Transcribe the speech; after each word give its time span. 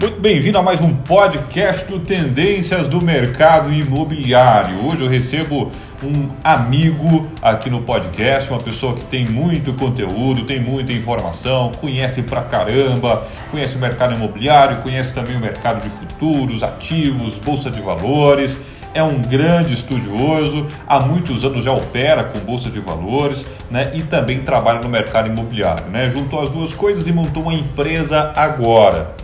Muito 0.00 0.18
bem-vindo 0.18 0.56
a 0.56 0.62
mais 0.62 0.80
um 0.80 0.96
podcast 0.96 1.84
do 1.84 2.00
Tendências 2.00 2.88
do 2.88 3.04
Mercado 3.04 3.70
Imobiliário. 3.70 4.86
Hoje 4.86 5.02
eu 5.02 5.08
recebo 5.10 5.70
um 6.02 6.30
amigo 6.42 7.28
aqui 7.42 7.68
no 7.68 7.82
podcast, 7.82 8.48
uma 8.48 8.62
pessoa 8.62 8.94
que 8.94 9.04
tem 9.04 9.26
muito 9.26 9.74
conteúdo, 9.74 10.46
tem 10.46 10.58
muita 10.58 10.90
informação, 10.90 11.70
conhece 11.78 12.22
pra 12.22 12.40
caramba, 12.40 13.28
conhece 13.50 13.76
o 13.76 13.78
mercado 13.78 14.14
imobiliário, 14.14 14.78
conhece 14.78 15.12
também 15.12 15.36
o 15.36 15.38
mercado 15.38 15.82
de 15.82 15.90
futuros, 15.90 16.62
ativos, 16.62 17.34
bolsa 17.34 17.70
de 17.70 17.82
valores 17.82 18.58
é 18.92 19.02
um 19.02 19.20
grande 19.20 19.72
estudioso, 19.72 20.66
há 20.86 20.98
muitos 20.98 21.44
anos 21.44 21.62
já 21.62 21.72
opera 21.72 22.24
com 22.24 22.40
bolsa 22.40 22.68
de 22.68 22.80
valores 22.80 23.44
né, 23.70 23.92
e 23.94 24.02
também 24.02 24.40
trabalha 24.40 24.80
no 24.80 24.88
mercado 24.88 25.28
imobiliário. 25.28 25.86
Né? 25.86 26.10
Juntou 26.10 26.40
as 26.40 26.48
duas 26.48 26.72
coisas 26.72 27.06
e 27.06 27.12
montou 27.12 27.44
uma 27.44 27.54
empresa 27.54 28.32
agora. 28.34 29.14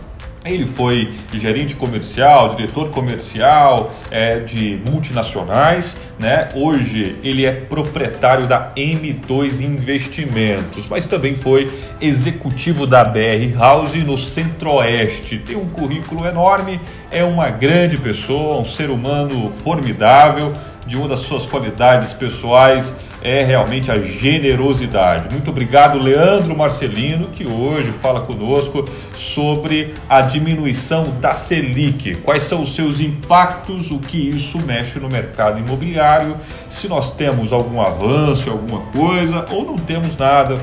Ele 0.45 0.65
foi 0.65 1.13
gerente 1.33 1.75
comercial, 1.75 2.55
diretor 2.55 2.89
comercial 2.89 3.91
é, 4.09 4.39
de 4.39 4.79
multinacionais, 4.89 5.97
né? 6.17 6.47
Hoje 6.55 7.15
ele 7.23 7.45
é 7.45 7.51
proprietário 7.51 8.47
da 8.47 8.71
M2 8.75 9.59
Investimentos, 9.61 10.87
mas 10.87 11.05
também 11.05 11.35
foi 11.35 11.71
executivo 11.99 12.87
da 12.87 13.03
BR 13.03 13.57
House 13.57 13.93
no 13.95 14.17
Centro-Oeste. 14.17 15.39
Tem 15.39 15.55
um 15.55 15.67
currículo 15.69 16.25
enorme, 16.25 16.79
é 17.11 17.23
uma 17.23 17.49
grande 17.49 17.97
pessoa, 17.97 18.61
um 18.61 18.65
ser 18.65 18.89
humano 18.89 19.51
formidável, 19.63 20.53
de 20.87 20.95
uma 20.95 21.09
das 21.09 21.19
suas 21.19 21.45
qualidades 21.45 22.13
pessoais 22.13 22.93
é 23.21 23.43
realmente 23.43 23.91
a 23.91 23.99
generosidade. 23.99 25.29
Muito 25.31 25.49
obrigado, 25.49 25.97
Leandro 25.97 26.55
Marcelino, 26.55 27.27
que 27.27 27.47
hoje 27.47 27.91
fala 27.93 28.21
conosco 28.21 28.85
sobre 29.17 29.93
a 30.07 30.21
diminuição 30.21 31.05
da 31.19 31.33
Selic. 31.33 32.15
Quais 32.17 32.43
são 32.43 32.61
os 32.61 32.75
seus 32.75 32.99
impactos, 32.99 33.91
o 33.91 33.99
que 33.99 34.29
isso 34.29 34.59
mexe 34.63 34.99
no 34.99 35.09
mercado 35.09 35.59
imobiliário, 35.59 36.35
se 36.69 36.87
nós 36.87 37.11
temos 37.11 37.51
algum 37.51 37.81
avanço, 37.81 38.49
alguma 38.49 38.81
coisa, 38.91 39.45
ou 39.51 39.65
não 39.65 39.77
temos 39.77 40.15
nada, 40.17 40.57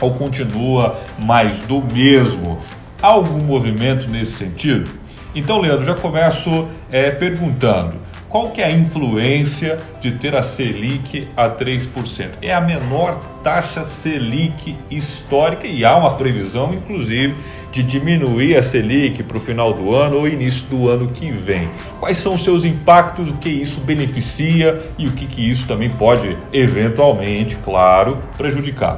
ou 0.00 0.12
continua 0.14 0.98
mais 1.18 1.52
do 1.60 1.80
mesmo. 1.92 2.58
Algum 3.00 3.38
movimento 3.38 4.08
nesse 4.08 4.32
sentido? 4.32 4.90
Então, 5.34 5.60
Leandro, 5.60 5.84
já 5.84 5.94
começo 5.94 6.68
é, 6.90 7.10
perguntando 7.10 8.01
qual 8.32 8.50
que 8.50 8.62
é 8.62 8.64
a 8.64 8.72
influência 8.72 9.78
de 10.00 10.12
ter 10.12 10.34
a 10.34 10.42
Selic 10.42 11.28
a 11.36 11.50
3%? 11.50 12.38
É 12.40 12.54
a 12.54 12.62
menor 12.62 13.20
taxa 13.44 13.84
Selic 13.84 14.74
histórica 14.90 15.66
e 15.66 15.84
há 15.84 15.94
uma 15.94 16.14
previsão, 16.14 16.72
inclusive, 16.72 17.36
de 17.70 17.82
diminuir 17.82 18.56
a 18.56 18.62
Selic 18.62 19.22
para 19.22 19.36
o 19.36 19.40
final 19.40 19.74
do 19.74 19.94
ano 19.94 20.16
ou 20.16 20.26
início 20.26 20.64
do 20.68 20.88
ano 20.88 21.08
que 21.08 21.30
vem. 21.30 21.68
Quais 22.00 22.16
são 22.16 22.34
os 22.34 22.42
seus 22.42 22.64
impactos, 22.64 23.30
o 23.30 23.34
que 23.34 23.50
isso 23.50 23.78
beneficia 23.80 24.80
e 24.96 25.06
o 25.06 25.12
que, 25.12 25.26
que 25.26 25.50
isso 25.50 25.66
também 25.66 25.90
pode, 25.90 26.34
eventualmente, 26.54 27.54
claro, 27.62 28.16
prejudicar? 28.38 28.96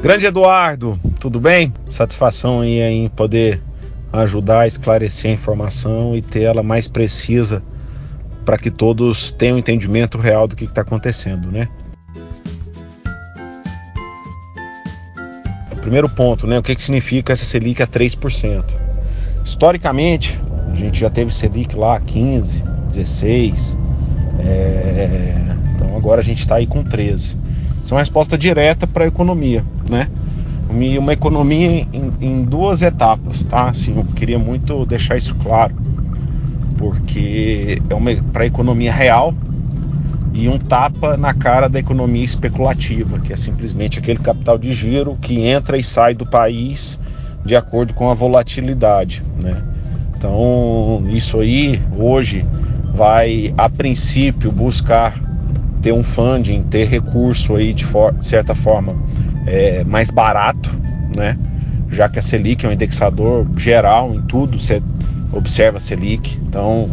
Grande 0.00 0.24
Eduardo, 0.24 0.98
tudo 1.20 1.38
bem? 1.38 1.72
Satisfação 1.90 2.62
aí 2.62 2.80
em 2.80 3.10
poder 3.10 3.60
ajudar 4.22 4.60
a 4.60 4.66
esclarecer 4.66 5.30
a 5.30 5.34
informação 5.34 6.14
e 6.16 6.22
ter 6.22 6.42
ela 6.42 6.62
mais 6.62 6.86
precisa 6.86 7.62
para 8.44 8.58
que 8.58 8.70
todos 8.70 9.30
tenham 9.30 9.58
entendimento 9.58 10.18
real 10.18 10.46
do 10.46 10.54
que 10.54 10.64
está 10.64 10.82
acontecendo, 10.82 11.50
né? 11.50 11.68
Primeiro 15.80 16.08
ponto, 16.08 16.46
né? 16.46 16.58
O 16.58 16.62
que, 16.62 16.74
que 16.74 16.82
significa 16.82 17.32
essa 17.32 17.44
Selic 17.44 17.82
a 17.82 17.86
3%? 17.86 18.64
Historicamente, 19.44 20.40
a 20.72 20.74
gente 20.74 20.98
já 20.98 21.10
teve 21.10 21.34
Selic 21.34 21.76
lá 21.76 22.00
15, 22.00 22.62
16, 22.88 23.76
é... 24.38 25.34
então 25.74 25.96
agora 25.96 26.20
a 26.20 26.24
gente 26.24 26.40
está 26.40 26.56
aí 26.56 26.66
com 26.66 26.82
13. 26.82 27.36
Isso 27.82 27.92
é 27.92 27.94
uma 27.94 28.00
resposta 28.00 28.38
direta 28.38 28.86
para 28.86 29.04
a 29.04 29.08
economia, 29.08 29.62
né? 29.88 30.08
Uma 30.98 31.12
economia 31.12 31.86
em, 31.92 32.12
em, 32.20 32.44
duas 32.44 32.82
etapas, 32.82 33.42
tá? 33.44 33.68
Assim, 33.68 33.96
eu 33.96 34.04
queria 34.04 34.38
muito 34.38 34.84
deixar 34.84 35.16
isso 35.16 35.34
claro, 35.36 35.74
porque 36.76 37.80
é 37.88 38.22
para 38.32 38.42
a 38.42 38.46
economia 38.46 38.92
real 38.92 39.32
e 40.32 40.48
um 40.48 40.58
tapa 40.58 41.16
na 41.16 41.32
cara 41.32 41.68
da 41.68 41.78
economia 41.78 42.24
especulativa, 42.24 43.20
que 43.20 43.32
é 43.32 43.36
simplesmente 43.36 44.00
aquele 44.00 44.18
capital 44.18 44.58
de 44.58 44.72
giro 44.72 45.16
que 45.20 45.40
entra 45.40 45.78
e 45.78 45.84
sai 45.84 46.12
do 46.12 46.26
país 46.26 46.98
de 47.44 47.54
acordo 47.54 47.94
com 47.94 48.10
a 48.10 48.14
volatilidade, 48.14 49.22
né? 49.40 49.62
Então, 50.16 51.04
isso 51.08 51.38
aí 51.38 51.80
hoje 51.96 52.44
vai 52.94 53.52
a 53.56 53.68
princípio 53.68 54.50
buscar 54.50 55.20
ter 55.82 55.92
um 55.92 56.02
funding, 56.02 56.62
ter 56.62 56.88
recurso 56.88 57.54
aí 57.54 57.72
de, 57.74 57.84
for 57.84 58.14
de 58.14 58.26
certa 58.26 58.54
forma 58.54 58.96
é, 59.46 59.84
mais 59.84 60.10
barato, 60.10 60.70
né? 61.14 61.36
Já 61.90 62.08
que 62.08 62.18
a 62.18 62.22
Selic 62.22 62.64
é 62.64 62.68
um 62.68 62.72
indexador 62.72 63.46
geral 63.56 64.14
em 64.14 64.22
tudo, 64.22 64.60
você 64.60 64.82
observa 65.32 65.76
a 65.76 65.80
Selic. 65.80 66.38
Então, 66.48 66.90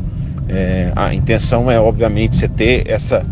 é, 0.47 0.91
a 0.95 1.13
intenção 1.13 1.71
é 1.71 1.79
obviamente 1.79 2.37
você 2.37 2.47
ter 2.47 2.87
essa, 2.87 3.25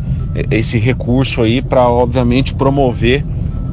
esse 0.50 0.78
recurso 0.78 1.42
aí 1.42 1.62
para 1.62 1.88
obviamente 1.88 2.54
promover 2.54 3.24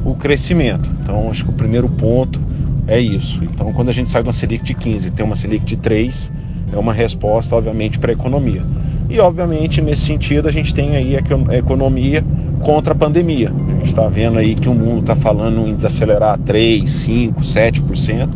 o 0.05 0.15
crescimento. 0.15 0.89
Então, 1.01 1.29
acho 1.29 1.43
que 1.43 1.49
o 1.49 1.53
primeiro 1.53 1.89
ponto 1.89 2.39
é 2.87 2.99
isso. 2.99 3.43
Então, 3.43 3.73
quando 3.73 3.89
a 3.89 3.93
gente 3.93 4.09
sai 4.09 4.21
de 4.21 4.27
uma 4.27 4.33
Selic 4.33 4.63
de 4.63 4.73
15 4.73 5.07
e 5.07 5.11
tem 5.11 5.25
uma 5.25 5.35
Selic 5.35 5.65
de 5.65 5.77
3, 5.77 6.31
é 6.71 6.77
uma 6.77 6.93
resposta, 6.93 7.55
obviamente, 7.55 7.99
para 7.99 8.11
a 8.11 8.13
economia. 8.13 8.63
E, 9.09 9.19
obviamente, 9.19 9.81
nesse 9.81 10.03
sentido, 10.03 10.47
a 10.47 10.51
gente 10.51 10.73
tem 10.73 10.95
aí 10.95 11.15
a 11.15 11.57
economia 11.57 12.23
contra 12.61 12.93
a 12.93 12.95
pandemia. 12.95 13.51
A 13.51 13.73
gente 13.75 13.89
está 13.89 14.07
vendo 14.07 14.37
aí 14.37 14.55
que 14.55 14.69
o 14.69 14.73
mundo 14.73 15.01
está 15.01 15.15
falando 15.15 15.67
em 15.67 15.75
desacelerar 15.75 16.37
3, 16.39 16.91
5, 16.91 17.41
7%. 17.41 18.29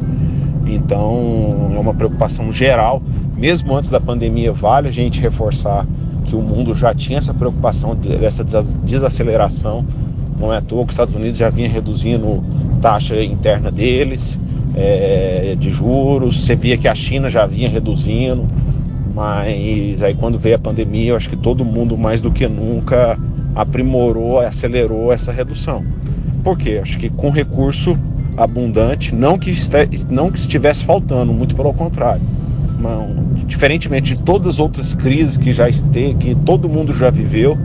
Então, 0.66 1.72
é 1.76 1.80
uma 1.80 1.94
preocupação 1.94 2.52
geral. 2.52 3.02
Mesmo 3.36 3.76
antes 3.76 3.90
da 3.90 4.00
pandemia, 4.00 4.52
vale 4.52 4.88
a 4.88 4.92
gente 4.92 5.20
reforçar 5.20 5.86
que 6.26 6.36
o 6.36 6.42
mundo 6.42 6.74
já 6.74 6.94
tinha 6.94 7.18
essa 7.18 7.34
preocupação 7.34 7.96
dessa 7.96 8.44
desaceleração. 8.84 9.86
Não 10.40 10.54
é 10.54 10.58
à 10.58 10.62
toa 10.62 10.84
que 10.84 10.90
os 10.90 10.94
Estados 10.94 11.16
Unidos 11.16 11.38
já 11.38 11.50
vinha 11.50 11.68
reduzindo 11.68 12.44
taxa 12.82 13.22
interna 13.22 13.72
deles, 13.72 14.40
é, 14.76 15.56
de 15.60 15.70
juros. 15.70 16.46
Você 16.46 16.56
via 16.56 16.78
que 16.78 16.88
a 16.88 16.96
China 16.96 17.30
já 17.30 17.46
vinha 17.46 17.70
reduzindo. 17.70 18.48
Mas 19.14 20.02
aí 20.02 20.14
quando 20.14 20.40
veio 20.40 20.56
a 20.56 20.60
pandemia, 20.60 21.10
eu 21.10 21.16
acho 21.16 21.30
que 21.30 21.36
todo 21.36 21.66
mundo 21.66 21.98
mais 21.98 22.22
do 22.22 22.32
que 22.32 22.48
nunca 22.48 23.20
aprimorou, 23.56 24.40
acelerou 24.40 25.12
essa 25.12 25.32
redução. 25.32 25.84
Por 26.44 26.58
quê? 26.58 26.80
Acho 26.82 26.98
que 26.98 27.10
com 27.10 27.30
recurso 27.30 27.98
abundante, 28.36 29.14
não 29.14 29.38
que, 29.38 29.52
este, 29.52 29.76
não 30.10 30.32
que 30.32 30.38
estivesse 30.38 30.84
faltando, 30.84 31.34
muito 31.34 31.56
pelo 31.56 31.74
contrário. 31.74 32.22
Não, 32.80 33.10
diferentemente 33.46 34.16
de 34.16 34.24
todas 34.24 34.56
as 34.56 34.60
outras 34.60 34.96
crises 34.96 35.38
que 35.38 35.52
já 35.52 35.70
este, 35.70 36.16
que 36.20 36.34
todo 36.34 36.68
mundo 36.68 36.94
já 36.94 37.12
viveu, 37.12 37.58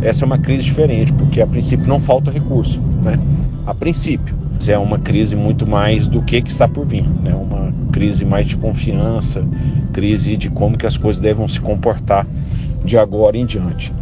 essa 0.00 0.24
é 0.24 0.26
uma 0.26 0.38
crise 0.38 0.62
diferente, 0.62 1.12
porque 1.12 1.40
a 1.40 1.46
princípio 1.46 1.86
não 1.86 2.00
falta 2.00 2.30
recurso, 2.30 2.80
né? 3.02 3.18
A 3.66 3.74
princípio 3.74 4.34
é 4.70 4.78
uma 4.78 4.98
crise 4.98 5.34
muito 5.34 5.66
mais 5.66 6.06
do 6.06 6.22
que, 6.22 6.40
que 6.40 6.50
está 6.50 6.68
por 6.68 6.86
vir, 6.86 7.04
né? 7.22 7.34
uma 7.34 7.72
crise 7.90 8.24
mais 8.24 8.46
de 8.46 8.56
confiança, 8.56 9.44
crise 9.92 10.36
de 10.36 10.48
como 10.48 10.78
que 10.78 10.86
as 10.86 10.96
coisas 10.96 11.20
devem 11.20 11.46
se 11.48 11.60
comportar 11.60 12.26
de 12.84 12.96
agora 12.96 13.36
em 13.36 13.46
diante. 13.46 13.92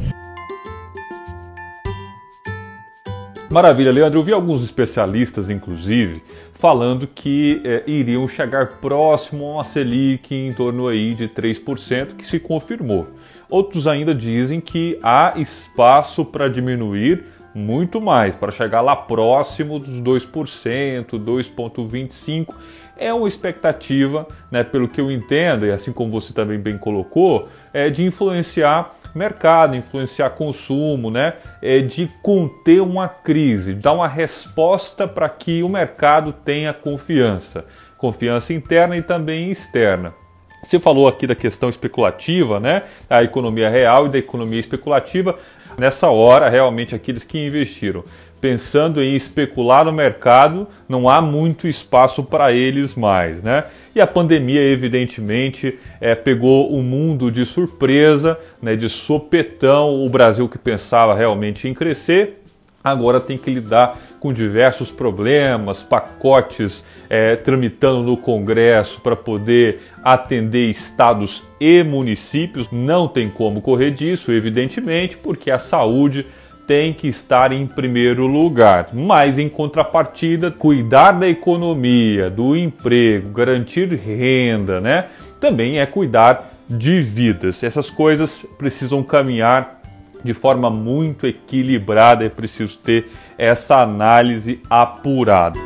Maravilha, 3.51 3.91
Leandro. 3.91 4.21
Eu 4.21 4.23
vi 4.23 4.33
alguns 4.33 4.63
especialistas, 4.63 5.51
inclusive, 5.51 6.23
falando 6.55 7.05
que 7.05 7.61
é, 7.65 7.83
iriam 7.85 8.29
chegar 8.29 8.79
próximo 8.81 9.45
a 9.45 9.55
uma 9.55 9.65
Selic 9.65 10.33
em 10.33 10.53
torno 10.53 10.87
aí 10.87 11.15
de 11.15 11.27
3%, 11.27 12.15
que 12.15 12.25
se 12.25 12.39
confirmou. 12.39 13.09
Outros 13.49 13.89
ainda 13.89 14.15
dizem 14.15 14.61
que 14.61 14.97
há 15.03 15.33
espaço 15.35 16.25
para 16.25 16.47
diminuir 16.47 17.25
muito 17.53 18.01
mais, 18.01 18.37
para 18.37 18.53
chegar 18.53 18.83
lá 18.83 18.95
próximo 18.95 19.81
dos 19.81 20.01
2%, 20.01 21.07
2,25%. 21.19 22.55
É 22.97 23.13
uma 23.13 23.27
expectativa, 23.27 24.29
né, 24.49 24.63
pelo 24.63 24.87
que 24.87 25.01
eu 25.01 25.11
entendo, 25.11 25.67
e 25.67 25.73
assim 25.73 25.91
como 25.91 26.13
você 26.13 26.33
também 26.33 26.61
bem 26.61 26.79
colocou, 26.79 27.49
é 27.73 27.91
de 27.91 28.05
influenciar 28.05 28.95
mercado, 29.15 29.77
influenciar 29.77 30.31
consumo, 30.31 31.11
né, 31.11 31.35
é 31.63 31.81
de 31.81 32.09
conter 32.23 32.81
uma 32.81 33.09
crise, 33.09 33.75
dar 33.75 33.93
uma 33.93 34.09
resposta 34.09 35.07
para 35.07 35.29
que 35.29 35.63
o 35.63 35.69
mercado 35.69 36.33
tenha 36.33 36.73
confiança, 36.73 37.65
confiança 37.97 38.53
interna 38.53 38.97
e 38.97 39.03
também 39.03 39.51
externa. 39.51 40.15
Você 40.63 40.79
falou 40.79 41.09
aqui 41.09 41.27
da 41.27 41.35
questão 41.35 41.71
especulativa, 41.71 42.61
né? 42.61 42.83
A 43.09 43.23
economia 43.23 43.71
real 43.71 44.07
e 44.07 44.09
da 44.11 44.19
economia 44.19 44.61
especulativa. 44.61 45.39
Nessa 45.79 46.09
hora, 46.09 46.51
realmente, 46.51 46.95
aqueles 46.95 47.25
que 47.25 47.47
investiram 47.47 48.05
pensando 48.41 49.03
em 49.03 49.15
especular 49.15 49.85
no 49.85 49.93
mercado, 49.93 50.67
não 50.89 51.09
há 51.09 51.21
muito 51.21 51.69
espaço 51.69 52.23
para 52.23 52.53
eles 52.53 52.95
mais, 52.95 53.43
né? 53.43 53.65
E 53.95 54.01
a 54.01 54.07
pandemia, 54.07 54.63
evidentemente, 54.63 55.79
é, 56.01 56.15
pegou 56.15 56.73
o 56.73 56.83
mundo 56.83 57.31
de 57.31 57.45
surpresa, 57.45 58.39
né, 58.63 58.77
de 58.77 58.89
sopetão. 58.89 60.05
O 60.05 60.09
Brasil 60.09 60.49
que 60.49 60.59
pensava 60.59 61.15
realmente 61.15 61.69
em 61.69 61.75
crescer, 61.75 62.43
agora 62.83 63.21
tem 63.21 63.37
que 63.37 63.51
lidar 63.51 63.99
com 64.19 64.33
diversos 64.33 64.91
problemas, 64.91 65.83
pacotes 65.83 66.85
é, 67.09 67.37
tramitando 67.37 68.03
no 68.03 68.17
Congresso 68.17 69.01
para 69.01 69.17
poder 69.17 69.81
atender 70.03 70.71
estados 70.71 71.43
e 71.61 71.83
municípios. 71.83 72.69
Não 72.71 73.07
tem 73.07 73.29
como 73.29 73.61
correr 73.61 73.91
disso, 73.91 74.33
evidentemente, 74.33 75.17
porque 75.17 75.51
a 75.51 75.59
saúde 75.59 76.27
tem 76.71 76.93
que 76.93 77.09
estar 77.09 77.51
em 77.51 77.67
primeiro 77.67 78.29
lugar. 78.29 78.91
Mas, 78.93 79.41
em 79.41 79.49
contrapartida, 79.49 80.53
cuidar 80.53 81.11
da 81.11 81.29
economia, 81.29 82.31
do 82.31 82.57
emprego, 82.57 83.31
garantir 83.31 83.93
renda, 83.95 84.81
né? 84.81 85.07
Também 85.41 85.81
é 85.81 85.87
cuidar 85.87 86.49
de 86.69 87.01
vidas. 87.01 87.65
Essas 87.65 87.91
coisas 87.91 88.47
precisam 88.57 89.03
caminhar 89.03 89.81
de 90.23 90.33
forma 90.33 90.71
muito 90.71 91.27
equilibrada, 91.27 92.25
é 92.25 92.29
preciso 92.29 92.79
ter 92.79 93.09
essa 93.37 93.79
análise 93.79 94.61
apurada. 94.71 95.59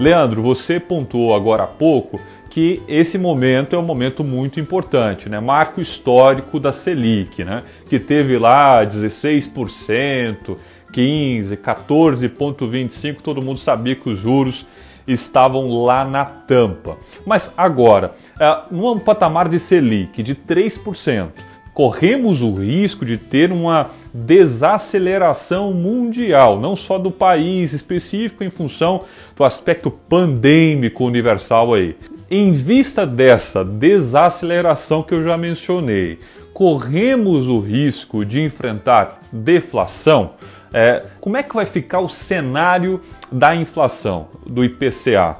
Leandro, 0.00 0.42
você 0.42 0.80
pontuou 0.80 1.36
agora 1.36 1.62
há 1.62 1.68
pouco 1.68 2.18
que 2.52 2.82
esse 2.86 3.16
momento 3.16 3.74
é 3.74 3.78
um 3.78 3.82
momento 3.82 4.22
muito 4.22 4.60
importante, 4.60 5.26
né? 5.26 5.40
Marco 5.40 5.80
histórico 5.80 6.60
da 6.60 6.70
Selic, 6.70 7.42
né? 7.42 7.62
Que 7.88 7.98
teve 7.98 8.38
lá 8.38 8.84
16%, 8.84 10.58
15, 10.92 11.56
14,25, 11.56 13.22
todo 13.22 13.40
mundo 13.40 13.58
sabia 13.58 13.96
que 13.96 14.06
os 14.06 14.18
juros 14.18 14.66
estavam 15.08 15.82
lá 15.82 16.04
na 16.04 16.26
tampa. 16.26 16.98
Mas 17.24 17.50
agora, 17.56 18.14
é, 18.38 18.64
num 18.70 18.98
patamar 18.98 19.48
de 19.48 19.58
Selic 19.58 20.22
de 20.22 20.34
3%, 20.34 21.30
corremos 21.72 22.42
o 22.42 22.52
risco 22.52 23.06
de 23.06 23.16
ter 23.16 23.50
uma 23.50 23.92
desaceleração 24.12 25.72
mundial, 25.72 26.60
não 26.60 26.76
só 26.76 26.98
do 26.98 27.10
país 27.10 27.72
específico 27.72 28.44
em 28.44 28.50
função 28.50 29.04
do 29.34 29.42
aspecto 29.42 29.90
pandêmico 29.90 31.02
universal 31.02 31.72
aí. 31.72 31.96
Em 32.34 32.50
vista 32.50 33.06
dessa 33.06 33.62
desaceleração 33.62 35.02
que 35.02 35.12
eu 35.12 35.22
já 35.22 35.36
mencionei, 35.36 36.18
corremos 36.54 37.46
o 37.46 37.60
risco 37.60 38.24
de 38.24 38.40
enfrentar 38.40 39.20
deflação? 39.30 40.30
É, 40.72 41.04
como 41.20 41.36
é 41.36 41.42
que 41.42 41.54
vai 41.54 41.66
ficar 41.66 42.00
o 42.00 42.08
cenário 42.08 43.02
da 43.30 43.54
inflação, 43.54 44.28
do 44.46 44.64
IPCA? 44.64 45.36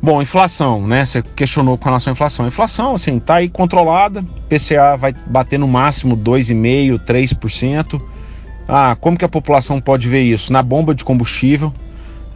Bom, 0.00 0.22
inflação, 0.22 0.86
né? 0.86 1.04
Você 1.04 1.22
questionou 1.22 1.76
com 1.76 1.86
relação 1.86 2.12
à 2.12 2.14
inflação. 2.14 2.44
A 2.44 2.48
inflação, 2.48 2.94
assim, 2.94 3.18
tá 3.18 3.34
aí 3.34 3.48
controlada. 3.48 4.24
PCA 4.48 4.96
vai 4.96 5.12
bater 5.26 5.58
no 5.58 5.66
máximo 5.66 6.16
2,5%, 6.16 7.00
3%. 7.00 8.00
Ah, 8.68 8.96
como 9.00 9.18
que 9.18 9.24
a 9.24 9.28
população 9.28 9.80
pode 9.80 10.08
ver 10.08 10.22
isso? 10.22 10.52
Na 10.52 10.62
bomba 10.62 10.94
de 10.94 11.04
combustível. 11.04 11.74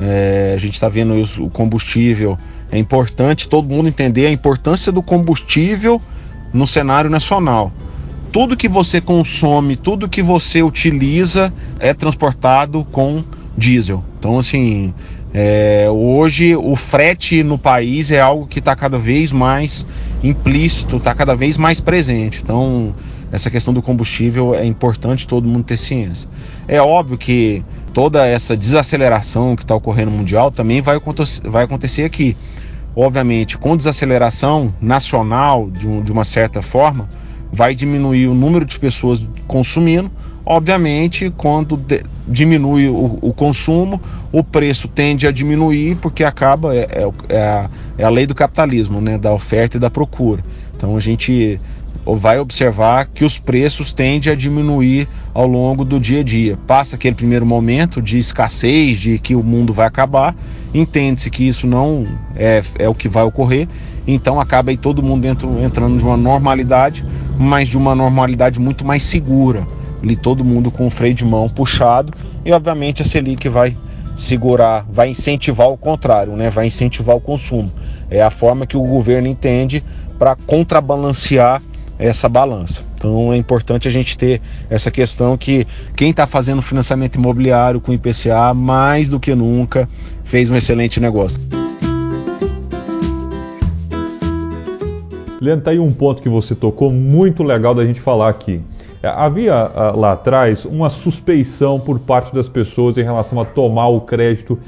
É, 0.00 0.54
a 0.56 0.58
gente 0.58 0.74
está 0.74 0.88
vendo 0.88 1.14
o 1.38 1.50
combustível. 1.50 2.38
É 2.72 2.78
importante 2.78 3.48
todo 3.48 3.68
mundo 3.68 3.88
entender 3.88 4.26
a 4.26 4.30
importância 4.30 4.90
do 4.90 5.02
combustível 5.02 6.00
no 6.52 6.66
cenário 6.66 7.10
nacional. 7.10 7.70
Tudo 8.32 8.56
que 8.56 8.68
você 8.68 9.00
consome, 9.00 9.76
tudo 9.76 10.08
que 10.08 10.22
você 10.22 10.62
utiliza 10.62 11.52
é 11.78 11.92
transportado 11.92 12.84
com 12.90 13.22
diesel. 13.58 14.02
Então, 14.18 14.38
assim, 14.38 14.94
é, 15.34 15.86
hoje 15.90 16.56
o 16.56 16.74
frete 16.76 17.42
no 17.42 17.58
país 17.58 18.10
é 18.10 18.20
algo 18.20 18.46
que 18.46 18.60
está 18.60 18.74
cada 18.74 18.98
vez 18.98 19.30
mais 19.30 19.84
implícito, 20.22 20.96
está 20.96 21.14
cada 21.14 21.34
vez 21.34 21.56
mais 21.56 21.80
presente. 21.80 22.40
Então, 22.42 22.94
essa 23.32 23.50
questão 23.50 23.72
do 23.72 23.80
combustível 23.80 24.54
é 24.54 24.64
importante 24.64 25.26
todo 25.26 25.46
mundo 25.46 25.64
ter 25.64 25.76
ciência. 25.76 26.28
É 26.66 26.80
óbvio 26.80 27.16
que 27.16 27.62
toda 27.92 28.26
essa 28.26 28.56
desaceleração 28.56 29.56
que 29.56 29.62
está 29.62 29.74
ocorrendo 29.74 30.10
mundial 30.10 30.50
também 30.50 30.80
vai, 30.80 30.98
vai 31.44 31.64
acontecer 31.64 32.04
aqui. 32.04 32.36
Obviamente, 32.94 33.56
com 33.56 33.76
desaceleração 33.76 34.74
nacional, 34.80 35.70
de, 35.70 35.86
um, 35.86 36.02
de 36.02 36.10
uma 36.10 36.24
certa 36.24 36.60
forma, 36.60 37.08
vai 37.52 37.74
diminuir 37.74 38.26
o 38.26 38.34
número 38.34 38.64
de 38.64 38.78
pessoas 38.78 39.24
consumindo, 39.46 40.10
Obviamente, 40.44 41.32
quando 41.36 41.76
de, 41.76 42.02
diminui 42.26 42.88
o, 42.88 43.18
o, 43.20 43.32
consumo, 43.32 44.00
o 44.32 44.42
preço 44.42 44.88
tende 44.88 45.26
a 45.26 45.30
diminuir 45.30 45.96
porque 45.96 46.24
acaba 46.24 46.74
é, 46.74 46.88
é, 46.90 47.10
é, 47.28 47.40
a, 47.40 47.70
é, 47.98 48.04
a, 48.04 48.08
lei 48.08 48.26
do 48.26 48.34
capitalismo, 48.34 49.00
né, 49.00 49.18
da 49.18 49.32
oferta 49.32 49.76
e 49.76 49.80
da 49.80 49.90
procura. 49.90 50.42
Então 50.76 50.96
a 50.96 51.00
gente 51.00 51.60
vai 52.04 52.38
observar 52.38 53.06
que 53.06 53.24
os 53.24 53.38
preços 53.38 53.92
tendem 53.92 54.32
a 54.32 54.36
diminuir 54.36 55.06
ao 55.32 55.46
longo 55.46 55.84
do 55.84 56.00
dia 56.00 56.20
a 56.20 56.24
dia. 56.24 56.58
Passa 56.66 56.96
aquele 56.96 57.14
primeiro 57.14 57.46
momento 57.46 58.00
de 58.02 58.18
escassez, 58.18 58.98
de 58.98 59.18
que 59.18 59.34
o 59.34 59.42
mundo 59.42 59.72
vai 59.72 59.86
acabar, 59.86 60.34
entende-se 60.74 61.30
que 61.30 61.46
isso 61.46 61.66
não 61.66 62.06
é, 62.34 62.62
é 62.78 62.88
o 62.88 62.94
que 62.94 63.08
vai 63.08 63.22
ocorrer, 63.22 63.68
então 64.06 64.40
acaba 64.40 64.70
aí 64.70 64.76
todo 64.76 65.02
mundo 65.02 65.26
entrando 65.26 65.96
de 65.96 66.04
uma 66.04 66.16
normalidade, 66.16 67.04
mas 67.38 67.68
de 67.68 67.76
uma 67.76 67.94
normalidade 67.94 68.58
muito 68.58 68.84
mais 68.84 69.02
segura 69.04 69.66
ali 70.02 70.16
todo 70.16 70.44
mundo 70.44 70.70
com 70.70 70.86
o 70.86 70.90
freio 70.90 71.14
de 71.14 71.24
mão 71.24 71.48
puxado 71.48 72.12
e 72.44 72.52
obviamente 72.52 73.02
a 73.02 73.04
Selic 73.04 73.48
vai 73.48 73.76
segurar, 74.16 74.84
vai 74.90 75.10
incentivar 75.10 75.68
o 75.68 75.76
contrário, 75.76 76.34
né? 76.36 76.50
Vai 76.50 76.66
incentivar 76.66 77.16
o 77.16 77.20
consumo. 77.20 77.72
É 78.10 78.20
a 78.20 78.30
forma 78.30 78.66
que 78.66 78.76
o 78.76 78.82
governo 78.82 79.28
entende 79.28 79.84
para 80.18 80.34
contrabalancear 80.34 81.62
essa 82.00 82.28
balança. 82.28 82.82
Então 82.94 83.32
é 83.32 83.36
importante 83.36 83.86
a 83.86 83.90
gente 83.90 84.16
ter 84.16 84.40
essa 84.70 84.90
questão 84.90 85.36
que 85.36 85.66
quem 85.94 86.10
está 86.10 86.26
fazendo 86.26 86.62
financiamento 86.62 87.16
imobiliário 87.16 87.80
com 87.80 87.92
IPCA 87.92 88.54
mais 88.54 89.10
do 89.10 89.20
que 89.20 89.34
nunca 89.34 89.88
fez 90.24 90.50
um 90.50 90.56
excelente 90.56 90.98
negócio. 90.98 91.38
Leandro, 95.40 95.64
tá 95.64 95.70
aí 95.70 95.78
um 95.78 95.92
ponto 95.92 96.22
que 96.22 96.28
você 96.28 96.54
tocou 96.54 96.90
muito 96.90 97.42
legal 97.42 97.74
da 97.74 97.84
gente 97.84 98.00
falar 98.00 98.28
aqui. 98.28 98.60
É, 99.02 99.08
havia 99.08 99.54
ah, 99.54 99.92
lá 99.96 100.12
atrás 100.12 100.64
uma 100.66 100.90
suspeição 100.90 101.80
por 101.80 101.98
parte 101.98 102.34
das 102.34 102.48
pessoas 102.48 102.98
em 102.98 103.02
relação 103.02 103.40
a 103.40 103.44
tomar 103.44 103.88
o 103.88 104.02
crédito 104.02 104.58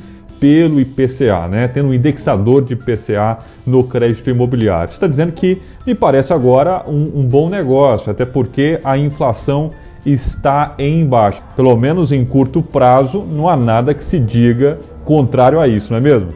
pelo 0.42 0.80
IPCA, 0.80 1.46
né? 1.46 1.68
tendo 1.68 1.90
um 1.90 1.94
indexador 1.94 2.64
de 2.64 2.72
IPCA 2.72 3.38
no 3.64 3.84
crédito 3.84 4.28
imobiliário. 4.28 4.90
Está 4.90 5.06
dizendo 5.06 5.30
que 5.30 5.62
me 5.86 5.94
parece 5.94 6.32
agora 6.32 6.82
um, 6.84 7.20
um, 7.20 7.22
bom 7.22 7.48
negócio, 7.48 8.10
até 8.10 8.24
porque 8.24 8.80
a 8.82 8.98
inflação 8.98 9.70
está 10.04 10.74
em 10.76 11.06
baixa. 11.06 11.40
Pelo 11.54 11.76
menos 11.76 12.10
em 12.10 12.24
curto 12.24 12.60
prazo, 12.60 13.22
não 13.22 13.48
há 13.48 13.56
nada 13.56 13.94
que 13.94 14.02
se 14.02 14.18
diga 14.18 14.80
contrário 15.04 15.60
a 15.60 15.68
isso, 15.68 15.92
não 15.92 15.98
é 15.98 16.00
mesmo? 16.00 16.34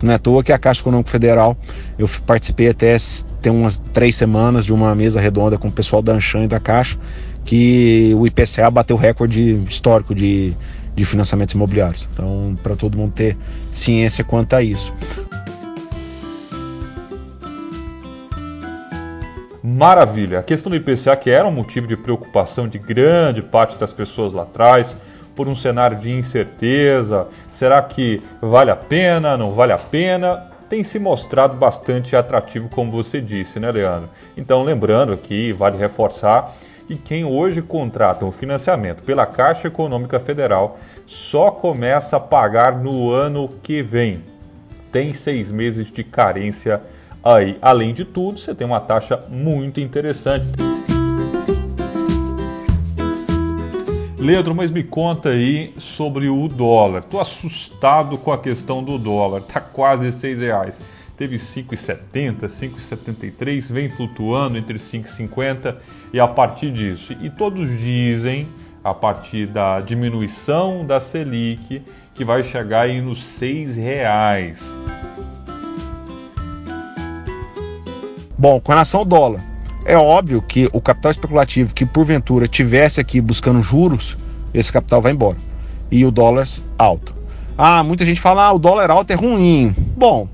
Não 0.00 0.12
é 0.12 0.14
à 0.14 0.18
toa 0.20 0.44
que 0.44 0.52
a 0.52 0.58
Caixa 0.58 0.82
Econômica 0.82 1.10
Federal 1.10 1.56
eu 1.98 2.08
participei 2.24 2.68
até 2.68 2.96
tem 3.42 3.50
umas 3.50 3.76
três 3.92 4.14
semanas 4.14 4.64
de 4.64 4.72
uma 4.72 4.94
mesa 4.94 5.20
redonda 5.20 5.58
com 5.58 5.66
o 5.66 5.72
pessoal 5.72 6.00
da 6.00 6.12
Anchan 6.12 6.44
e 6.44 6.46
da 6.46 6.60
Caixa, 6.60 6.96
que 7.48 8.12
o 8.14 8.26
IPCA 8.26 8.70
bateu 8.70 8.94
recorde 8.94 9.54
histórico 9.66 10.14
de, 10.14 10.52
de 10.94 11.04
financiamentos 11.06 11.54
imobiliários. 11.54 12.06
Então, 12.12 12.54
para 12.62 12.76
todo 12.76 12.94
mundo 12.94 13.14
ter 13.14 13.38
ciência 13.72 14.22
quanto 14.22 14.52
a 14.52 14.62
isso. 14.62 14.92
Maravilha! 19.64 20.40
A 20.40 20.42
questão 20.42 20.68
do 20.68 20.76
IPCA, 20.76 21.16
que 21.16 21.30
era 21.30 21.48
um 21.48 21.50
motivo 21.50 21.86
de 21.86 21.96
preocupação 21.96 22.68
de 22.68 22.78
grande 22.78 23.40
parte 23.40 23.78
das 23.78 23.94
pessoas 23.94 24.34
lá 24.34 24.42
atrás, 24.42 24.94
por 25.34 25.48
um 25.48 25.56
cenário 25.56 25.96
de 25.96 26.10
incerteza, 26.10 27.28
será 27.54 27.80
que 27.80 28.20
vale 28.42 28.70
a 28.70 28.76
pena, 28.76 29.38
não 29.38 29.52
vale 29.52 29.72
a 29.72 29.78
pena? 29.78 30.46
tem 30.68 30.84
se 30.84 30.98
mostrado 30.98 31.56
bastante 31.56 32.14
atrativo, 32.14 32.68
como 32.68 32.92
você 32.92 33.22
disse, 33.22 33.58
né, 33.58 33.72
Leandro? 33.72 34.10
Então, 34.36 34.62
lembrando 34.62 35.14
aqui, 35.14 35.50
vale 35.50 35.78
reforçar 35.78 36.54
que 36.88 36.96
quem 36.96 37.22
hoje 37.22 37.60
contrata 37.60 38.24
um 38.24 38.32
financiamento 38.32 39.02
pela 39.02 39.26
Caixa 39.26 39.68
Econômica 39.68 40.18
Federal 40.18 40.78
só 41.06 41.50
começa 41.50 42.16
a 42.16 42.20
pagar 42.20 42.78
no 42.78 43.10
ano 43.10 43.50
que 43.62 43.82
vem. 43.82 44.22
Tem 44.90 45.12
seis 45.12 45.52
meses 45.52 45.92
de 45.92 46.02
carência 46.02 46.80
aí. 47.22 47.58
Além 47.60 47.92
de 47.92 48.06
tudo, 48.06 48.38
você 48.38 48.54
tem 48.54 48.66
uma 48.66 48.80
taxa 48.80 49.22
muito 49.28 49.80
interessante. 49.80 50.46
Leandro, 54.18 54.54
mas 54.54 54.70
me 54.70 54.82
conta 54.82 55.28
aí 55.28 55.74
sobre 55.76 56.30
o 56.30 56.48
dólar. 56.48 57.04
Tô 57.04 57.20
assustado 57.20 58.16
com 58.16 58.32
a 58.32 58.38
questão 58.38 58.82
do 58.82 58.96
dólar. 58.96 59.42
Tá 59.42 59.60
quase 59.60 60.10
seis 60.10 60.40
reais. 60.40 60.78
Teve 61.18 61.36
5,70, 61.36 62.46
5,73, 62.46 63.72
vem 63.72 63.90
flutuando 63.90 64.56
entre 64.56 64.78
5,50 64.78 65.74
e 66.12 66.20
a 66.20 66.28
partir 66.28 66.70
disso. 66.70 67.12
E 67.20 67.28
todos 67.28 67.68
dizem, 67.76 68.46
a 68.84 68.94
partir 68.94 69.48
da 69.48 69.80
diminuição 69.80 70.86
da 70.86 71.00
Selic, 71.00 71.82
que 72.14 72.24
vai 72.24 72.44
chegar 72.44 72.82
aí 72.82 73.00
nos 73.00 73.24
seis 73.24 73.76
reais. 73.76 74.72
Bom, 78.38 78.60
com 78.60 78.70
relação 78.70 79.00
ao 79.00 79.04
dólar, 79.04 79.40
é 79.84 79.96
óbvio 79.96 80.40
que 80.40 80.70
o 80.72 80.80
capital 80.80 81.10
especulativo 81.10 81.74
que 81.74 81.84
porventura 81.84 82.46
tivesse 82.46 83.00
aqui 83.00 83.20
buscando 83.20 83.60
juros, 83.60 84.16
esse 84.54 84.72
capital 84.72 85.02
vai 85.02 85.10
embora. 85.10 85.36
E 85.90 86.04
o 86.04 86.12
dólar 86.12 86.46
alto. 86.78 87.12
Ah, 87.56 87.82
muita 87.82 88.04
gente 88.04 88.20
fala, 88.20 88.44
ah, 88.44 88.52
o 88.52 88.58
dólar 88.60 88.88
alto 88.88 89.10
é 89.10 89.16
ruim. 89.16 89.74
Bom, 89.96 90.28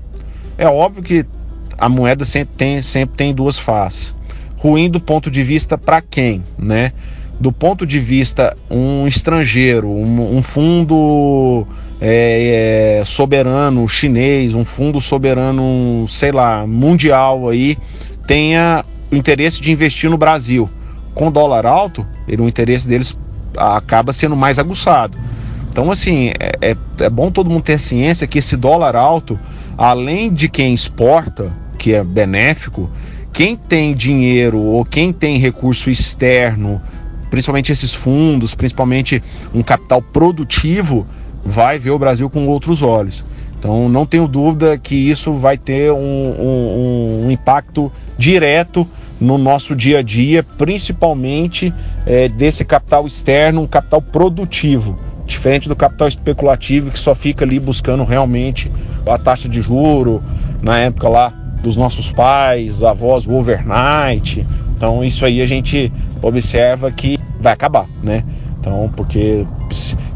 é 0.57 0.67
óbvio 0.67 1.03
que 1.03 1.25
a 1.77 1.89
moeda 1.89 2.23
sempre 2.25 2.55
tem, 2.55 2.81
sempre 2.81 3.17
tem 3.17 3.33
duas 3.33 3.57
faces. 3.57 4.15
Ruim 4.57 4.89
do 4.89 4.99
ponto 4.99 5.29
de 5.29 5.43
vista 5.43 5.77
para 5.77 6.01
quem, 6.01 6.43
né? 6.57 6.93
Do 7.39 7.51
ponto 7.51 7.85
de 7.85 7.99
vista 7.99 8.55
um 8.69 9.05
estrangeiro, 9.05 9.89
um, 9.89 10.37
um 10.37 10.41
fundo 10.41 11.67
é, 11.99 12.99
é, 13.01 13.05
soberano 13.05 13.87
chinês, 13.87 14.53
um 14.53 14.63
fundo 14.63 15.01
soberano, 15.01 16.05
sei 16.07 16.31
lá, 16.31 16.65
mundial 16.65 17.49
aí, 17.49 17.77
tenha 18.25 18.85
o 19.11 19.15
interesse 19.15 19.61
de 19.61 19.71
investir 19.71 20.09
no 20.09 20.17
Brasil. 20.17 20.69
Com 21.13 21.31
dólar 21.31 21.65
alto, 21.65 22.05
ele, 22.27 22.41
o 22.41 22.47
interesse 22.47 22.87
deles 22.87 23.17
acaba 23.57 24.13
sendo 24.13 24.35
mais 24.35 24.57
aguçado. 24.57 25.17
Então, 25.69 25.91
assim, 25.91 26.31
é, 26.39 26.71
é, 26.71 26.77
é 27.01 27.09
bom 27.09 27.29
todo 27.29 27.49
mundo 27.49 27.63
ter 27.63 27.79
ciência 27.79 28.25
que 28.25 28.39
esse 28.39 28.55
dólar 28.55 28.95
alto, 28.95 29.37
além 29.77 30.33
de 30.33 30.47
quem 30.47 30.73
exporta, 30.73 31.51
que 31.77 31.93
é 31.93 32.03
benéfico, 32.03 32.89
quem 33.33 33.55
tem 33.55 33.93
dinheiro 33.93 34.59
ou 34.59 34.85
quem 34.85 35.11
tem 35.11 35.37
recurso 35.37 35.89
externo, 35.89 36.81
principalmente 37.29 37.71
esses 37.71 37.93
fundos, 37.93 38.55
principalmente 38.55 39.21
um 39.53 39.61
capital 39.61 40.01
produtivo, 40.01 41.05
vai 41.43 41.77
ver 41.77 41.91
o 41.91 41.99
Brasil 41.99 42.29
com 42.29 42.47
outros 42.47 42.81
olhos. 42.81 43.23
Então 43.59 43.89
não 43.89 44.05
tenho 44.05 44.27
dúvida 44.27 44.77
que 44.77 44.95
isso 44.95 45.33
vai 45.33 45.57
ter 45.57 45.91
um, 45.91 45.97
um, 45.97 47.25
um 47.25 47.31
impacto 47.31 47.91
direto 48.17 48.87
no 49.19 49.37
nosso 49.37 49.75
dia 49.75 49.99
a 49.99 50.01
dia, 50.01 50.43
principalmente 50.43 51.73
é, 52.05 52.27
desse 52.27 52.63
capital 52.63 53.07
externo, 53.07 53.61
um 53.61 53.67
capital 53.67 54.01
produtivo, 54.01 54.97
diferente 55.25 55.67
do 55.67 55.75
capital 55.75 56.07
especulativo 56.07 56.91
que 56.91 56.99
só 56.99 57.15
fica 57.15 57.43
ali 57.43 57.59
buscando 57.59 58.03
realmente 58.03 58.71
a 59.07 59.17
taxa 59.17 59.47
de 59.47 59.61
juro 59.61 60.21
na 60.61 60.79
época 60.79 61.09
lá 61.09 61.33
dos 61.61 61.75
nossos 61.75 62.11
pais, 62.11 62.83
avós, 62.83 63.25
o 63.25 63.33
overnight. 63.33 64.45
Então 64.75 65.03
isso 65.03 65.25
aí 65.25 65.41
a 65.41 65.45
gente 65.45 65.91
observa 66.21 66.91
que 66.91 67.17
vai 67.39 67.53
acabar, 67.53 67.87
né? 68.03 68.23
Então, 68.59 68.91
porque 68.95 69.45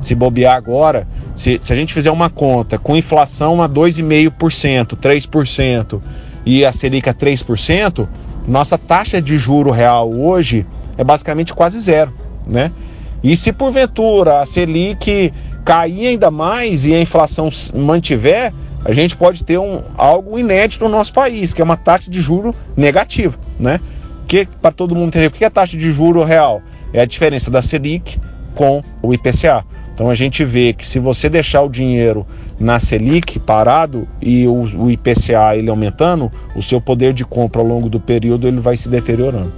se 0.01 0.15
bobear 0.15 0.55
agora, 0.55 1.07
se, 1.35 1.59
se 1.61 1.71
a 1.71 1.75
gente 1.75 1.93
fizer 1.93 2.09
uma 2.09 2.31
conta 2.31 2.79
com 2.79 2.95
inflação 2.95 3.61
a 3.61 3.69
2,5%, 3.69 4.97
3% 4.97 6.01
e 6.45 6.65
a 6.65 6.71
Selic 6.71 7.07
a 7.07 7.13
3%, 7.13 8.07
nossa 8.47 8.75
taxa 8.75 9.21
de 9.21 9.37
juro 9.37 9.69
real 9.69 10.11
hoje 10.11 10.65
é 10.97 11.03
basicamente 11.03 11.53
quase 11.53 11.79
zero, 11.79 12.11
né? 12.47 12.71
E 13.23 13.37
se 13.37 13.53
porventura 13.53 14.41
a 14.41 14.45
Selic 14.47 15.31
cair 15.63 16.07
ainda 16.07 16.31
mais 16.31 16.85
e 16.85 16.93
a 16.95 16.99
inflação 16.99 17.49
mantiver, 17.75 18.51
a 18.85 18.93
gente 18.93 19.15
pode 19.15 19.43
ter 19.43 19.57
um, 19.57 19.81
algo 19.97 20.39
inédito 20.39 20.83
no 20.85 20.89
nosso 20.89 21.13
país, 21.13 21.53
que 21.53 21.61
é 21.61 21.63
uma 21.63 21.77
taxa 21.77 22.09
de 22.09 22.21
juro 22.21 22.55
negativa, 22.75 23.37
né? 23.59 23.79
Que 24.27 24.47
para 24.61 24.71
todo 24.71 24.95
mundo 24.95 25.09
entender, 25.09 25.27
o 25.27 25.31
que 25.31 25.43
é 25.43 25.49
taxa 25.49 25.77
de 25.77 25.91
juro 25.91 26.23
real? 26.23 26.61
É 26.93 27.01
a 27.01 27.05
diferença 27.05 27.51
da 27.51 27.61
Selic 27.61 28.19
com 28.55 28.81
o 29.01 29.13
IPCA. 29.13 29.65
Então 29.93 30.09
a 30.09 30.15
gente 30.15 30.45
vê 30.45 30.71
que 30.71 30.87
se 30.87 30.97
você 30.97 31.27
deixar 31.27 31.61
o 31.61 31.69
dinheiro 31.69 32.25
na 32.57 32.79
Selic 32.79 33.37
parado 33.37 34.07
e 34.21 34.47
o, 34.47 34.53
o 34.83 34.89
IPCA 34.89 35.57
ele 35.57 35.69
aumentando, 35.69 36.31
o 36.55 36.61
seu 36.61 36.79
poder 36.79 37.13
de 37.13 37.25
compra 37.25 37.61
ao 37.61 37.67
longo 37.67 37.89
do 37.89 37.99
período 37.99 38.47
ele 38.47 38.61
vai 38.61 38.77
se 38.77 38.87
deteriorando. 38.87 39.51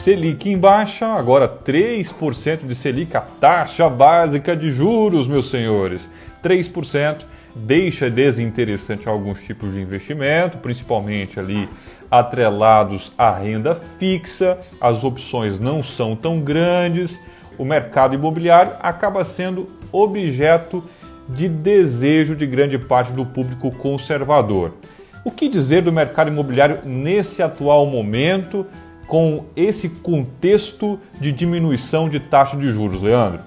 Selic 0.00 0.48
em 0.48 0.56
baixa, 0.56 1.08
agora 1.08 1.46
3% 1.46 2.64
de 2.64 2.74
Selic, 2.74 3.14
a 3.14 3.20
taxa 3.20 3.86
básica 3.86 4.56
de 4.56 4.70
juros, 4.70 5.28
meus 5.28 5.50
senhores. 5.50 6.08
3% 6.42 7.26
deixa 7.54 8.08
desinteressante 8.08 9.06
alguns 9.06 9.42
tipos 9.42 9.74
de 9.74 9.78
investimento, 9.78 10.56
principalmente 10.56 11.38
ali 11.38 11.68
atrelados 12.10 13.12
à 13.18 13.30
renda 13.30 13.74
fixa, 13.74 14.56
as 14.80 15.04
opções 15.04 15.60
não 15.60 15.82
são 15.82 16.16
tão 16.16 16.40
grandes, 16.40 17.20
o 17.58 17.64
mercado 17.66 18.14
imobiliário 18.14 18.72
acaba 18.80 19.22
sendo 19.22 19.68
objeto 19.92 20.82
de 21.28 21.46
desejo 21.46 22.34
de 22.34 22.46
grande 22.46 22.78
parte 22.78 23.12
do 23.12 23.26
público 23.26 23.70
conservador. 23.72 24.72
O 25.26 25.30
que 25.30 25.46
dizer 25.46 25.82
do 25.82 25.92
mercado 25.92 26.30
imobiliário 26.30 26.80
nesse 26.86 27.42
atual 27.42 27.84
momento, 27.84 28.66
com 29.10 29.44
esse 29.54 29.88
contexto 29.88 30.98
de 31.20 31.32
diminuição 31.32 32.08
de 32.08 32.18
taxa 32.18 32.56
de 32.56 32.72
juros, 32.72 33.02
Leandro? 33.02 33.40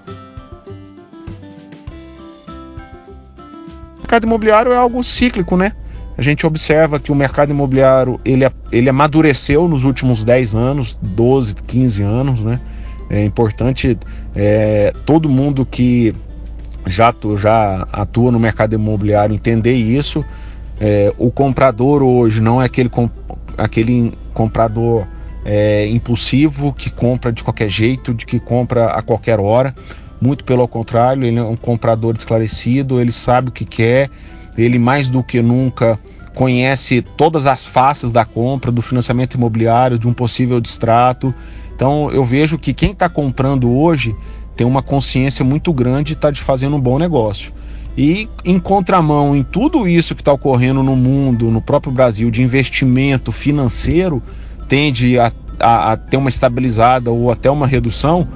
O 3.96 4.00
mercado 4.02 4.24
imobiliário 4.24 4.70
é 4.70 4.76
algo 4.76 5.02
cíclico, 5.02 5.56
né? 5.56 5.72
a 6.16 6.22
gente 6.22 6.46
observa 6.46 7.00
que 7.00 7.10
o 7.10 7.14
mercado 7.14 7.50
imobiliário 7.50 8.20
ele, 8.24 8.48
ele 8.70 8.88
amadureceu 8.88 9.66
nos 9.66 9.84
últimos 9.84 10.24
10 10.24 10.54
anos, 10.54 10.96
12, 11.02 11.56
15 11.56 12.02
anos, 12.02 12.40
né? 12.40 12.60
É 13.10 13.24
importante 13.24 13.98
é, 14.34 14.92
todo 15.04 15.28
mundo 15.28 15.66
que 15.66 16.14
já, 16.86 17.12
já 17.36 17.86
atua 17.92 18.30
no 18.30 18.38
mercado 18.38 18.74
imobiliário 18.74 19.34
entender 19.34 19.74
isso. 19.74 20.24
É, 20.80 21.12
o 21.18 21.30
comprador 21.30 22.02
hoje 22.02 22.40
não 22.40 22.62
é 22.62 22.66
aquele, 22.66 22.90
aquele 23.58 24.12
comprador 24.32 25.06
é, 25.44 25.86
impulsivo 25.88 26.72
que 26.72 26.90
compra 26.90 27.32
de 27.32 27.44
qualquer 27.44 27.68
jeito, 27.68 28.14
de 28.14 28.24
que 28.24 28.40
compra 28.40 28.86
a 28.86 29.02
qualquer 29.02 29.38
hora. 29.38 29.74
Muito 30.20 30.44
pelo 30.44 30.66
contrário, 30.66 31.24
ele 31.24 31.38
é 31.38 31.42
um 31.42 31.56
comprador 31.56 32.14
esclarecido, 32.16 33.00
ele 33.00 33.12
sabe 33.12 33.50
o 33.50 33.52
que 33.52 33.64
quer, 33.64 34.10
ele 34.56 34.78
mais 34.78 35.08
do 35.08 35.22
que 35.22 35.42
nunca 35.42 35.98
conhece 36.34 37.02
todas 37.02 37.46
as 37.46 37.66
faces 37.66 38.10
da 38.10 38.24
compra, 38.24 38.72
do 38.72 38.82
financiamento 38.82 39.34
imobiliário, 39.34 39.98
de 39.98 40.08
um 40.08 40.12
possível 40.12 40.60
distrato. 40.60 41.34
Então 41.74 42.10
eu 42.10 42.24
vejo 42.24 42.58
que 42.58 42.72
quem 42.72 42.92
está 42.92 43.08
comprando 43.08 43.70
hoje 43.70 44.16
tem 44.56 44.66
uma 44.66 44.82
consciência 44.82 45.44
muito 45.44 45.72
grande 45.72 46.12
e 46.12 46.14
está 46.14 46.30
de 46.30 46.40
fazendo 46.40 46.76
um 46.76 46.80
bom 46.80 46.98
negócio. 46.98 47.52
E 47.96 48.28
em 48.44 48.58
contramão 48.58 49.36
em 49.36 49.42
tudo 49.42 49.86
isso 49.86 50.14
que 50.14 50.20
está 50.20 50.32
ocorrendo 50.32 50.82
no 50.82 50.96
mundo, 50.96 51.50
no 51.50 51.60
próprio 51.60 51.92
Brasil, 51.92 52.30
de 52.30 52.42
investimento 52.42 53.30
financeiro, 53.30 54.22
tende 54.68 55.18
a, 55.18 55.32
a, 55.58 55.92
a 55.92 55.96
ter 55.96 56.16
uma 56.16 56.28
estabilizada 56.28 57.10
ou 57.10 57.30
até 57.30 57.50
uma 57.50 57.66
redução, 57.66 58.26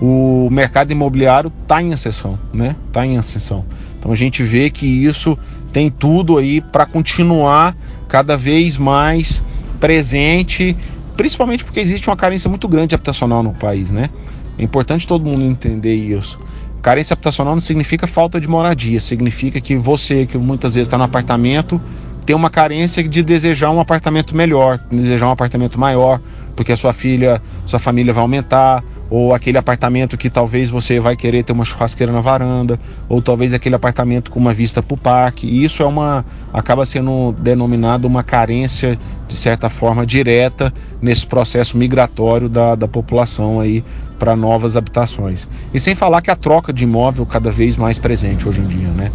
o 0.00 0.48
mercado 0.50 0.90
imobiliário 0.90 1.52
está 1.62 1.80
em 1.80 1.92
ascensão, 1.92 2.38
né? 2.52 2.74
Está 2.88 3.06
em 3.06 3.16
ascensão. 3.16 3.64
Então 3.98 4.10
a 4.10 4.16
gente 4.16 4.42
vê 4.42 4.68
que 4.68 4.86
isso 4.86 5.38
tem 5.72 5.90
tudo 5.90 6.38
aí 6.38 6.60
para 6.60 6.84
continuar 6.84 7.76
cada 8.08 8.36
vez 8.36 8.76
mais 8.76 9.44
presente, 9.78 10.76
principalmente 11.16 11.64
porque 11.64 11.80
existe 11.80 12.08
uma 12.10 12.16
carência 12.16 12.50
muito 12.50 12.66
grande 12.66 12.94
habitacional 12.94 13.42
no 13.42 13.52
país, 13.52 13.90
né? 13.90 14.10
É 14.58 14.62
importante 14.62 15.06
todo 15.06 15.24
mundo 15.24 15.44
entender 15.44 15.94
isso. 15.94 16.38
Carência 16.82 17.14
habitacional 17.14 17.54
não 17.54 17.60
significa 17.60 18.06
falta 18.08 18.40
de 18.40 18.48
moradia, 18.48 19.00
significa 19.00 19.60
que 19.60 19.76
você, 19.76 20.26
que 20.26 20.36
muitas 20.36 20.74
vezes 20.74 20.88
está 20.88 20.98
no 20.98 21.04
apartamento, 21.04 21.80
tem 22.24 22.34
uma 22.36 22.50
carência 22.50 23.02
de 23.02 23.22
desejar 23.22 23.70
um 23.70 23.80
apartamento 23.80 24.36
melhor, 24.36 24.78
desejar 24.90 25.26
um 25.26 25.32
apartamento 25.32 25.78
maior, 25.78 26.20
porque 26.54 26.72
a 26.72 26.76
sua 26.76 26.92
filha, 26.92 27.40
sua 27.66 27.78
família 27.78 28.12
vai 28.12 28.22
aumentar, 28.22 28.84
ou 29.10 29.34
aquele 29.34 29.58
apartamento 29.58 30.16
que 30.16 30.30
talvez 30.30 30.70
você 30.70 30.98
vai 30.98 31.14
querer 31.14 31.42
ter 31.44 31.52
uma 31.52 31.66
churrasqueira 31.66 32.10
na 32.10 32.22
varanda, 32.22 32.80
ou 33.10 33.20
talvez 33.20 33.52
aquele 33.52 33.74
apartamento 33.74 34.30
com 34.30 34.40
uma 34.40 34.54
vista 34.54 34.82
para 34.82 34.94
o 34.94 34.96
parque. 34.96 35.46
E 35.46 35.64
isso 35.64 35.82
é 35.82 35.86
uma 35.86 36.24
acaba 36.50 36.86
sendo 36.86 37.32
denominado 37.38 38.06
uma 38.06 38.22
carência 38.22 38.98
de 39.28 39.36
certa 39.36 39.68
forma 39.68 40.06
direta 40.06 40.72
nesse 41.00 41.26
processo 41.26 41.76
migratório 41.76 42.48
da, 42.48 42.74
da 42.74 42.88
população 42.88 43.60
aí 43.60 43.84
para 44.18 44.34
novas 44.34 44.78
habitações. 44.78 45.46
E 45.74 45.80
sem 45.80 45.94
falar 45.94 46.22
que 46.22 46.30
a 46.30 46.36
troca 46.36 46.72
de 46.72 46.84
imóvel 46.84 47.26
cada 47.26 47.50
vez 47.50 47.76
mais 47.76 47.98
presente 47.98 48.48
hoje 48.48 48.62
em 48.62 48.66
dia, 48.66 48.88
né? 48.88 49.12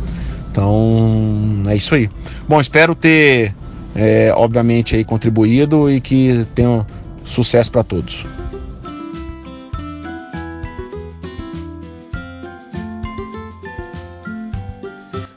Então 0.57 1.69
é 1.69 1.75
isso 1.75 1.93
aí. 1.93 2.09
Bom, 2.49 2.59
espero 2.59 2.95
ter 2.95 3.53
é, 3.95 4.33
obviamente 4.33 4.95
aí 4.95 5.05
contribuído 5.05 5.87
e 5.87 6.01
que 6.01 6.47
tenham 6.55 6.83
Sucesso 7.23 7.69
para 7.71 7.83
todos. 7.83 8.25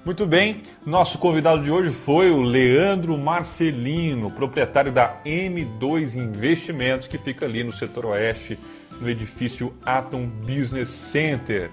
Muito 0.04 0.24
bem, 0.24 0.62
nosso 0.86 1.18
convidado 1.18 1.62
de 1.62 1.70
hoje 1.70 1.90
foi 1.90 2.30
o 2.30 2.40
Leandro 2.40 3.18
Marcelino, 3.18 4.30
proprietário 4.30 4.92
da 4.92 5.20
M2 5.26 6.14
Investimentos, 6.14 7.08
que 7.08 7.18
fica 7.18 7.44
ali 7.44 7.62
no 7.62 7.72
setor 7.72 8.06
oeste, 8.06 8.58
no 9.00 9.10
edifício 9.10 9.74
Atom 9.84 10.26
Business 10.26 10.88
Center. 10.88 11.70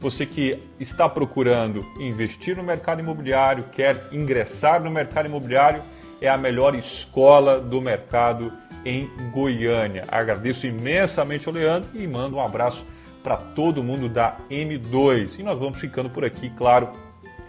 Você 0.00 0.24
que 0.24 0.58
está 0.80 1.06
procurando 1.08 1.86
investir 2.00 2.56
no 2.56 2.62
mercado 2.62 3.00
imobiliário, 3.00 3.64
quer 3.70 4.08
ingressar 4.10 4.82
no 4.82 4.90
mercado 4.90 5.26
imobiliário, 5.26 5.82
é 6.22 6.28
a 6.28 6.38
melhor 6.38 6.74
escola 6.74 7.60
do 7.60 7.82
mercado 7.82 8.50
em 8.84 9.10
Goiânia. 9.30 10.04
Agradeço 10.08 10.66
imensamente 10.66 11.46
ao 11.46 11.54
Leandro 11.54 11.90
e 11.94 12.06
mando 12.06 12.36
um 12.36 12.40
abraço 12.40 12.84
para 13.22 13.36
todo 13.36 13.82
mundo 13.82 14.08
da 14.08 14.36
M2. 14.50 15.38
E 15.38 15.42
nós 15.42 15.58
vamos 15.58 15.78
ficando 15.78 16.08
por 16.08 16.24
aqui, 16.24 16.48
claro, 16.48 16.88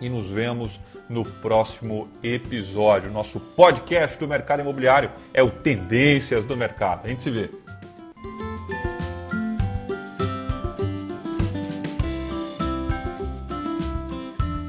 e 0.02 0.10
nos 0.10 0.28
vemos 0.28 0.78
no 1.08 1.24
próximo 1.24 2.10
episódio. 2.22 3.10
Nosso 3.12 3.40
podcast 3.40 4.20
do 4.20 4.28
mercado 4.28 4.60
imobiliário 4.60 5.10
é 5.34 5.42
o 5.42 5.50
Tendências 5.50 6.46
do 6.46 6.58
Mercado. 6.58 7.06
A 7.06 7.08
gente 7.08 7.24
se 7.24 7.30
vê. 7.30 7.50